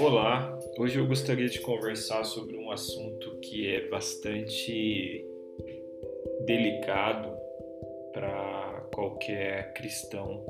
[0.00, 5.22] Olá, hoje eu gostaria de conversar sobre um assunto que é bastante
[6.46, 7.36] delicado
[8.10, 10.42] para qualquer cristão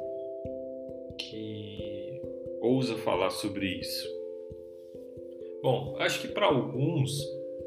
[1.19, 2.23] que
[2.61, 4.09] ousa falar sobre isso.
[5.61, 7.11] Bom, acho que para alguns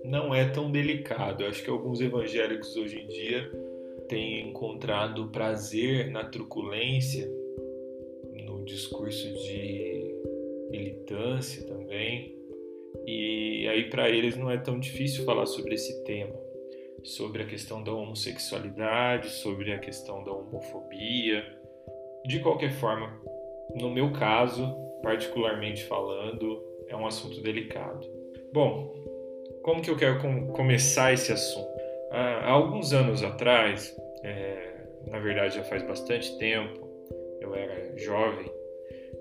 [0.05, 1.45] não é tão delicado.
[1.45, 3.51] Acho que alguns evangélicos hoje em dia
[4.07, 7.29] têm encontrado prazer na truculência,
[8.45, 9.92] no discurso de
[11.03, 12.33] militância também.
[13.05, 16.35] E aí para eles não é tão difícil falar sobre esse tema,
[17.03, 21.43] sobre a questão da homossexualidade, sobre a questão da homofobia.
[22.25, 23.19] De qualquer forma,
[23.75, 28.07] no meu caso, particularmente falando, é um assunto delicado.
[28.53, 28.93] Bom,
[29.61, 31.73] como que eu quero com começar esse assunto?
[32.11, 36.87] Há, alguns anos atrás, é, na verdade já faz bastante tempo,
[37.41, 38.62] eu era jovem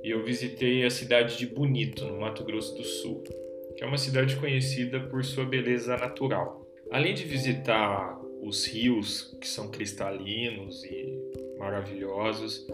[0.03, 3.23] e eu visitei a cidade de Bonito, no Mato Grosso do Sul,
[3.77, 6.67] que é uma cidade conhecida por sua beleza natural.
[6.91, 11.17] Além de visitar os rios, que são cristalinos e
[11.57, 12.67] maravilhosos,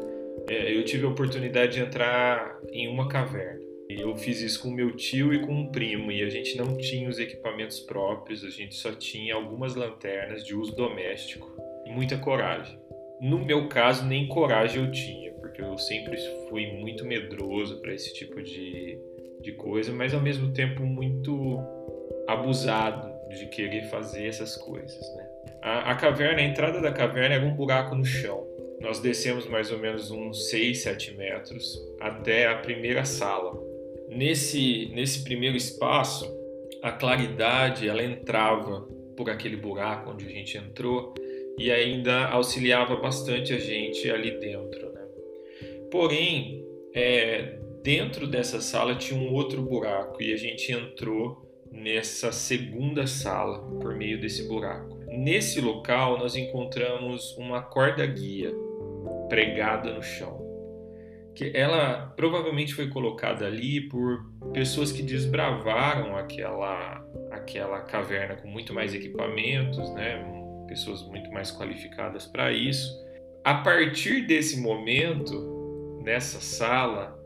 [0.49, 3.61] é, eu tive a oportunidade de entrar em uma caverna.
[3.91, 7.09] Eu fiz isso com meu tio e com um primo, e a gente não tinha
[7.09, 11.51] os equipamentos próprios, a gente só tinha algumas lanternas de uso doméstico
[11.87, 12.79] e muita coragem.
[13.21, 15.28] No meu caso, nem coragem eu tinha
[15.59, 16.17] eu sempre
[16.49, 18.99] fui muito medroso para esse tipo de,
[19.41, 21.59] de coisa, mas ao mesmo tempo muito
[22.29, 25.01] abusado de querer fazer essas coisas.
[25.17, 25.29] Né?
[25.63, 28.47] A, a caverna, a entrada da caverna era um buraco no chão.
[28.81, 33.59] Nós descemos mais ou menos uns 6, 7 metros até a primeira sala.
[34.09, 36.33] Nesse, nesse primeiro espaço,
[36.83, 38.83] a claridade ela entrava
[39.17, 41.13] por aquele buraco onde a gente entrou
[41.59, 44.98] e ainda auxiliava bastante a gente ali dentro.
[45.91, 53.07] Porém, é, dentro dessa sala tinha um outro buraco e a gente entrou nessa segunda
[53.07, 54.99] sala por meio desse buraco.
[55.09, 58.53] Nesse local nós encontramos uma corda guia
[59.29, 60.47] pregada no chão.
[61.35, 68.75] Que ela provavelmente foi colocada ali por pessoas que desbravaram aquela aquela caverna com muito
[68.75, 70.25] mais equipamentos, né?
[70.67, 72.93] Pessoas muito mais qualificadas para isso.
[73.45, 75.58] A partir desse momento,
[76.09, 77.23] nessa sala,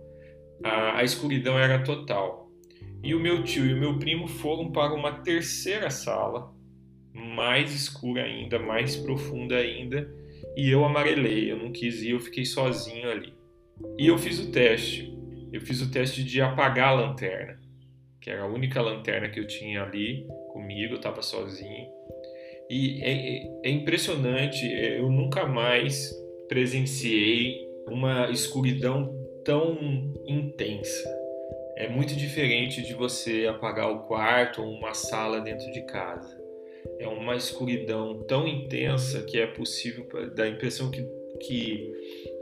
[0.65, 2.51] a, a escuridão era total.
[3.01, 6.53] E o meu tio e o meu primo foram para uma terceira sala,
[7.15, 10.13] mais escura ainda, mais profunda ainda,
[10.57, 13.33] e eu amarelei, eu não quis ir, eu fiquei sozinho ali.
[13.97, 15.17] E eu fiz o teste.
[15.53, 17.61] Eu fiz o teste de apagar a lanterna,
[18.21, 21.87] que era a única lanterna que eu tinha ali comigo, eu estava sozinho.
[22.69, 26.11] E é, é impressionante, eu nunca mais
[26.49, 29.77] presenciei uma escuridão tão
[30.27, 31.23] intensa.
[31.77, 36.41] É muito diferente de você apagar o quarto ou uma sala dentro de casa.
[36.99, 41.03] É uma escuridão tão intensa que é possível, dá a impressão que,
[41.41, 41.93] que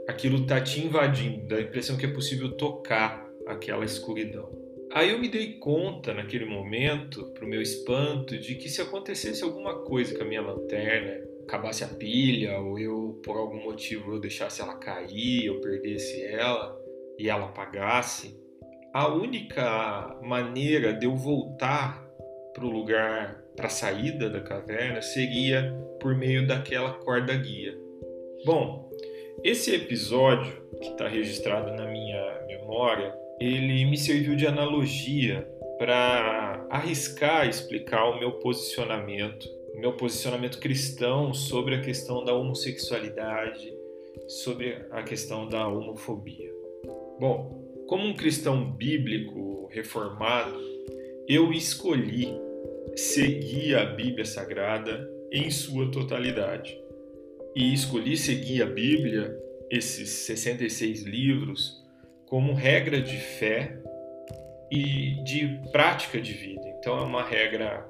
[0.07, 4.49] aquilo está te invadindo, dá a impressão que é possível tocar aquela escuridão.
[4.93, 9.41] Aí eu me dei conta naquele momento, para o meu espanto, de que se acontecesse
[9.41, 14.19] alguma coisa com a minha lanterna, acabasse a pilha ou eu por algum motivo eu
[14.19, 16.79] deixasse ela cair, eu perdesse ela
[17.17, 18.39] e ela apagasse,
[18.93, 22.05] a única maneira de eu voltar
[22.53, 27.77] para o lugar, para a saída da caverna, seria por meio daquela corda guia.
[28.45, 28.89] Bom,
[29.43, 30.51] esse episódio
[30.81, 35.47] que está registrado na minha memória, ele me serviu de analogia
[35.77, 39.47] para arriscar explicar o meu posicionamento
[39.81, 43.73] meu posicionamento cristão sobre a questão da homossexualidade,
[44.27, 46.53] sobre a questão da homofobia.
[47.19, 50.55] Bom, como um cristão bíblico reformado,
[51.27, 52.29] eu escolhi
[52.95, 56.79] seguir a Bíblia Sagrada em sua totalidade.
[57.55, 59.35] E escolhi seguir a Bíblia,
[59.71, 61.83] esses 66 livros,
[62.27, 63.81] como regra de fé
[64.71, 66.61] e de prática de vida.
[66.77, 67.83] Então é uma regra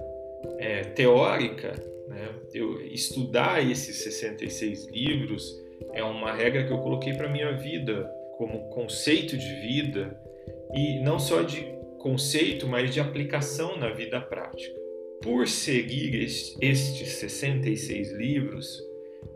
[0.57, 1.73] é, teórica,
[2.07, 2.29] né?
[2.53, 5.59] eu estudar esses 66 livros
[5.93, 10.19] é uma regra que eu coloquei para minha vida como conceito de vida
[10.73, 11.65] e não só de
[11.99, 14.79] conceito, mas de aplicação na vida prática.
[15.21, 18.81] Por seguir estes 66 livros,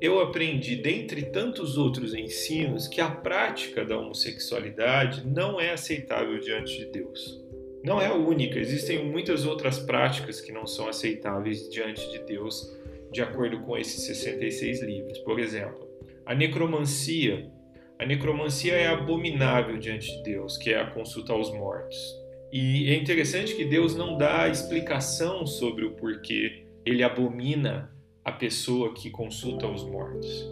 [0.01, 6.79] eu aprendi, dentre tantos outros ensinos, que a prática da homossexualidade não é aceitável diante
[6.79, 7.44] de Deus
[7.85, 12.75] não é a única, existem muitas outras práticas que não são aceitáveis diante de Deus,
[13.11, 15.19] de acordo com esses 66 livros.
[15.19, 15.87] Por exemplo,
[16.25, 17.47] a necromancia.
[17.99, 21.95] A necromancia é abominável diante de Deus, que é a consulta aos mortos.
[22.51, 27.91] E é interessante que Deus não dá explicação sobre o porquê ele abomina
[28.23, 30.49] a pessoa que consulta os mortos.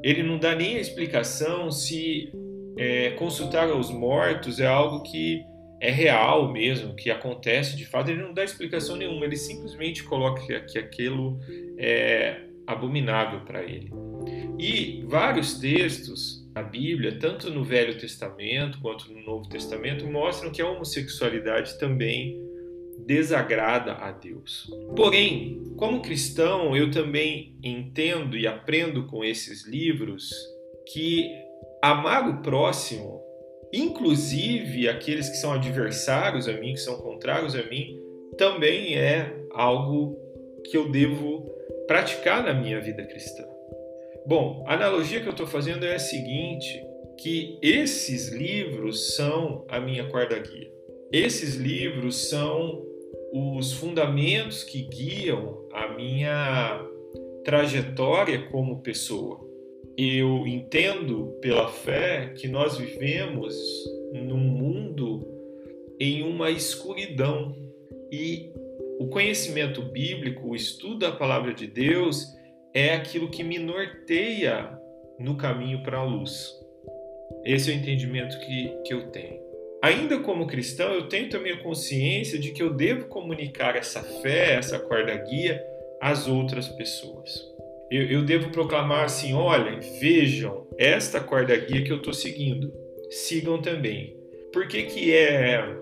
[0.00, 2.32] Ele não dá nem a explicação se
[2.78, 5.44] é, consultar os mortos é algo que
[5.80, 8.10] é real mesmo, que acontece de fato.
[8.10, 11.38] Ele não dá explicação nenhuma, ele simplesmente coloca que aquilo
[11.78, 13.92] é abominável para ele.
[14.58, 20.62] E vários textos na Bíblia, tanto no Velho Testamento quanto no Novo Testamento, mostram que
[20.62, 22.42] a homossexualidade também
[23.06, 24.66] desagrada a Deus.
[24.96, 30.30] Porém, como cristão, eu também entendo e aprendo com esses livros
[30.92, 31.30] que
[31.82, 33.20] amar o próximo,
[33.72, 38.00] inclusive aqueles que são adversários a mim, que são contrários a mim,
[38.36, 40.16] também é algo
[40.64, 41.50] que eu devo
[41.86, 43.44] praticar na minha vida cristã.
[44.26, 46.82] Bom, a analogia que eu estou fazendo é a seguinte:
[47.18, 50.70] que esses livros são a minha guarda-guia.
[51.12, 52.84] Esses livros são
[53.32, 56.84] os fundamentos que guiam a minha
[57.44, 59.45] trajetória como pessoa.
[59.98, 63.54] Eu entendo pela fé que nós vivemos
[64.12, 65.26] num mundo
[65.98, 67.56] em uma escuridão
[68.12, 68.52] e
[68.98, 72.26] o conhecimento bíblico, o estudo da palavra de Deus,
[72.74, 74.78] é aquilo que me norteia
[75.18, 76.52] no caminho para a luz.
[77.44, 79.40] Esse é o entendimento que, que eu tenho.
[79.82, 84.54] Ainda como cristão, eu tenho também a consciência de que eu devo comunicar essa fé,
[84.54, 85.62] essa corda-guia
[86.00, 87.55] às outras pessoas.
[87.90, 92.72] Eu, eu devo proclamar assim: olha, vejam esta corda-guia que eu estou seguindo,
[93.10, 94.16] sigam também.
[94.52, 95.76] Por que, que é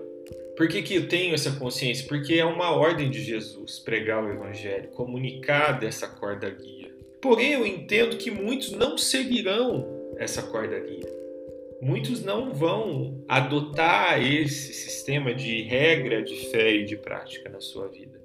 [0.55, 2.07] por que, que eu tenho essa consciência?
[2.07, 6.93] Porque é uma ordem de Jesus pregar o Evangelho, comunicar dessa corda guia.
[7.21, 9.85] Porém, eu entendo que muitos não seguirão
[10.17, 11.13] essa corda guia.
[11.81, 17.89] Muitos não vão adotar esse sistema de regra de fé e de prática na sua
[17.89, 18.21] vida.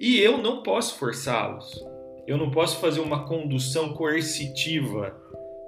[0.00, 1.84] E eu não posso forçá-los.
[2.26, 5.16] Eu não posso fazer uma condução coercitiva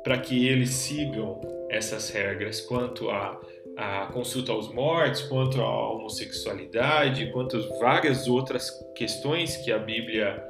[0.03, 3.41] para que eles sigam essas regras quanto a
[3.77, 10.43] a consulta aos mortos, quanto à homossexualidade, quanto a várias outras questões que a Bíblia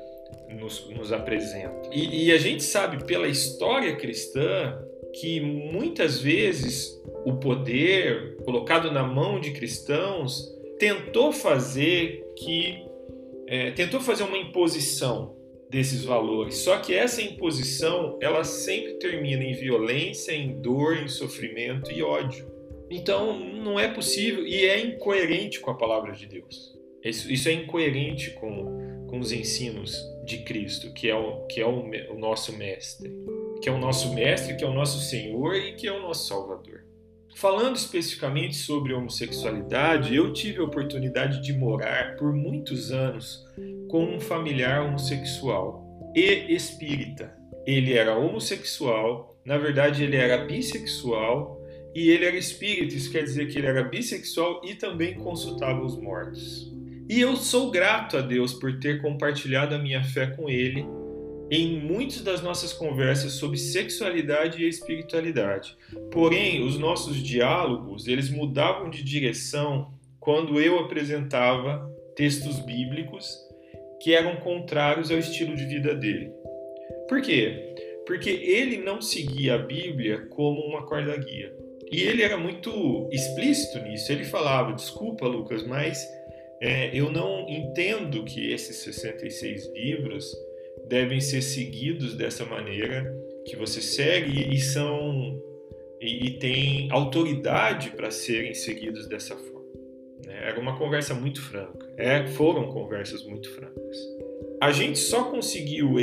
[0.49, 1.91] nos, nos apresenta.
[1.93, 4.79] E, e a gente sabe pela história cristã
[5.13, 12.85] que muitas vezes o poder colocado na mão de cristãos tentou fazer que
[13.49, 15.36] é, tentou fazer uma imposição
[15.71, 16.59] desses valores.
[16.59, 22.51] Só que essa imposição ela sempre termina em violência, em dor, em sofrimento e ódio.
[22.91, 26.77] Então, não é possível e é incoerente com a palavra de Deus.
[27.03, 31.67] Isso, isso é incoerente com, com os ensinos de Cristo, que é, o, que é
[31.67, 33.13] o, o nosso mestre,
[33.63, 36.29] que é o nosso mestre, que é o nosso Senhor e que é o nosso
[36.29, 36.85] Salvador.
[37.37, 43.45] Falando especificamente sobre homossexualidade, eu tive a oportunidade de morar por muitos anos
[43.97, 47.35] com um familiar homossexual e espírita.
[47.67, 51.59] Ele era homossexual, na verdade, ele era bissexual
[51.95, 55.97] e ele era espírita, isso quer dizer que ele era bissexual e também consultava os
[55.97, 56.71] mortos.
[57.09, 60.85] E eu sou grato a Deus por ter compartilhado a minha fé com ele
[61.51, 65.75] em muitas das nossas conversas sobre sexualidade e espiritualidade.
[66.13, 73.47] Porém, os nossos diálogos, eles mudavam de direção quando eu apresentava textos bíblicos
[74.01, 76.33] que eram contrários ao estilo de vida dele.
[77.09, 77.75] Por quê?
[78.07, 81.53] Porque ele não seguia a Bíblia como uma corda-guia.
[81.91, 84.11] E ele era muito explícito nisso.
[84.11, 86.05] Ele falava: desculpa, Lucas, mas
[86.61, 90.35] é, eu não entendo que esses 66 livros
[90.89, 93.13] devem ser seguidos dessa maneira
[93.45, 95.41] que você segue e são
[96.01, 99.56] e, e tem autoridade para serem seguidos dessa forma.
[100.27, 100.49] Né?
[100.49, 101.87] Era uma conversa muito franca.
[101.97, 103.97] É, foram conversas muito francas.
[104.61, 105.95] A gente só conseguiu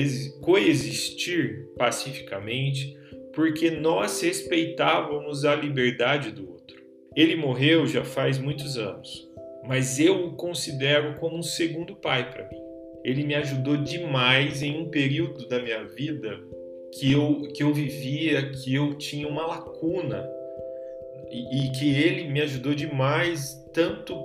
[0.41, 2.97] coexistir pacificamente
[3.33, 6.81] porque nós respeitávamos a liberdade do outro.
[7.15, 9.27] Ele morreu já faz muitos anos,
[9.67, 12.61] mas eu o considero como um segundo pai para mim.
[13.03, 16.39] Ele me ajudou demais em um período da minha vida
[16.93, 20.29] que eu, que eu vivia, que eu tinha uma lacuna
[21.31, 24.15] e, que ele me ajudou demais, tanto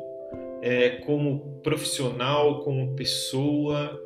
[0.62, 4.00] é, como profissional, como pessoa.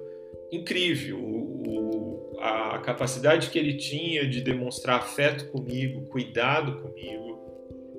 [0.50, 1.18] Incrível.
[1.18, 7.40] O, a capacidade que ele tinha de demonstrar afeto comigo, cuidado comigo.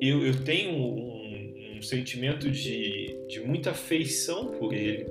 [0.01, 5.05] Eu, eu tenho um, um sentimento de, de muita afeição por ele,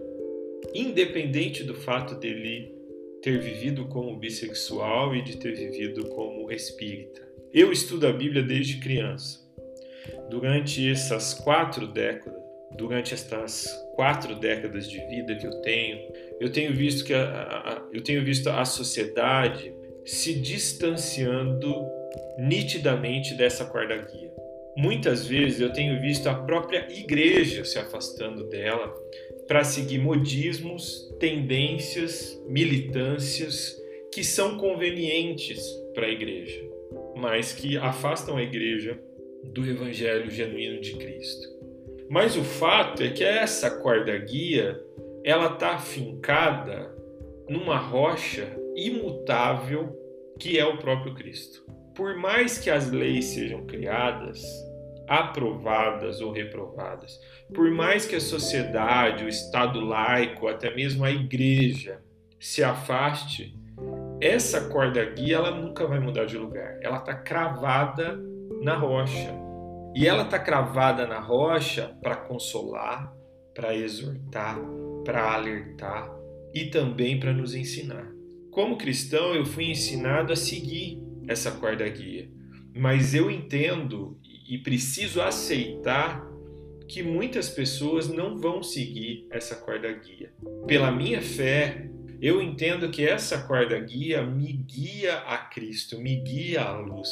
[0.74, 2.72] independente do fato dele
[3.22, 7.26] ter vivido como bissexual e de ter vivido como espírita.
[7.52, 9.41] Eu estudo a Bíblia desde criança.
[10.28, 12.40] Durante essas quatro décadas,
[12.76, 15.98] durante estas quatro décadas de vida que eu tenho,
[16.40, 21.74] eu tenho visto que a, a, eu tenho visto a sociedade se distanciando
[22.38, 24.32] nitidamente dessa corda guia.
[24.76, 28.92] Muitas vezes eu tenho visto a própria igreja se afastando dela
[29.46, 33.76] para seguir modismos, tendências, militâncias
[34.12, 35.62] que são convenientes
[35.94, 36.62] para a igreja,
[37.14, 38.98] mas que afastam a igreja
[39.44, 41.48] do evangelho genuíno de Cristo.
[42.08, 44.78] Mas o fato é que essa corda guia,
[45.24, 46.94] ela está fincada
[47.48, 49.98] numa rocha imutável
[50.38, 51.64] que é o próprio Cristo.
[51.94, 54.42] Por mais que as leis sejam criadas,
[55.08, 57.18] aprovadas ou reprovadas,
[57.54, 62.02] por mais que a sociedade, o Estado laico, até mesmo a igreja
[62.40, 63.54] se afaste,
[64.20, 66.78] essa corda guia ela nunca vai mudar de lugar.
[66.80, 68.20] Ela está cravada
[68.62, 69.34] na rocha.
[69.94, 73.12] E ela está cravada na rocha para consolar,
[73.54, 74.58] para exortar,
[75.04, 76.10] para alertar
[76.54, 78.10] e também para nos ensinar.
[78.50, 82.30] Como cristão, eu fui ensinado a seguir essa corda guia,
[82.74, 86.26] mas eu entendo e preciso aceitar
[86.88, 90.32] que muitas pessoas não vão seguir essa corda guia.
[90.66, 91.90] Pela minha fé,
[92.20, 97.10] eu entendo que essa corda guia me guia a Cristo, me guia à luz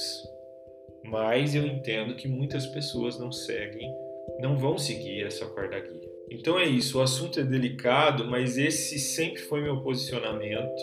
[1.11, 3.93] mas eu entendo que muitas pessoas não seguem,
[4.41, 6.09] não vão seguir essa corda guia.
[6.31, 10.81] Então é isso, o assunto é delicado, mas esse sempre foi meu posicionamento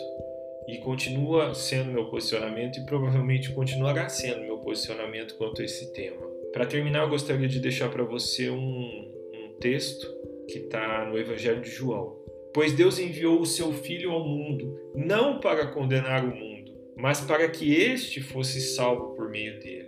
[0.68, 6.28] e continua sendo meu posicionamento e provavelmente continuará sendo meu posicionamento quanto a esse tema.
[6.52, 10.06] Para terminar, eu gostaria de deixar para você um, um texto
[10.46, 12.18] que está no Evangelho de João.
[12.52, 17.48] Pois Deus enviou o seu Filho ao mundo, não para condenar o mundo, mas para
[17.48, 19.87] que este fosse salvo por meio dele.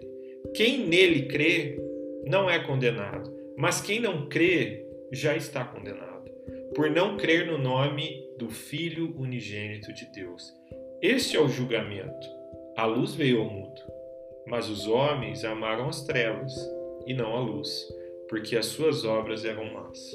[0.55, 1.79] Quem nele crê
[2.27, 6.31] não é condenado, mas quem não crê já está condenado,
[6.75, 10.53] por não crer no nome do Filho unigênito de Deus.
[11.01, 12.29] Este é o julgamento.
[12.77, 13.81] A luz veio ao mundo,
[14.47, 16.53] mas os homens amaram as trevas
[17.07, 17.87] e não a luz,
[18.29, 20.11] porque as suas obras eram más.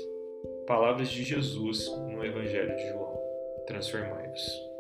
[0.68, 3.20] Palavras de Jesus no Evangelho de João.
[3.68, 4.76] Transformai-vos.